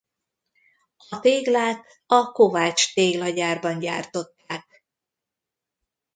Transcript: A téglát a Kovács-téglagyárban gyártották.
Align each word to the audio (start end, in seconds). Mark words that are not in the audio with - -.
A 1.09 1.19
téglát 1.19 1.85
a 2.05 2.31
Kovács-téglagyárban 2.31 3.79
gyártották. 3.79 4.83